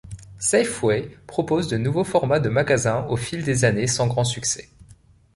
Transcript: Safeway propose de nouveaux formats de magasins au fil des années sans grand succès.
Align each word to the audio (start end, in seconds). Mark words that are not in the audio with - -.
Safeway 0.39 1.15
propose 1.27 1.67
de 1.67 1.77
nouveaux 1.77 2.03
formats 2.03 2.39
de 2.39 2.49
magasins 2.49 3.05
au 3.09 3.15
fil 3.17 3.43
des 3.43 3.65
années 3.65 3.85
sans 3.85 4.07
grand 4.07 4.23
succès. 4.23 4.67